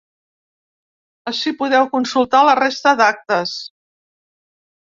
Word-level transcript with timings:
Ací 1.31 1.53
podeu 1.59 1.85
consultar 1.93 2.43
la 2.49 2.57
resta 2.63 2.97
d’actes. 3.05 3.55